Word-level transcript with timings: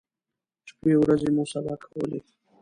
شپی 0.67 0.93
ورځې 1.01 1.29
مو 1.35 1.43
سبا 1.51 1.73
کولې. 1.83 2.19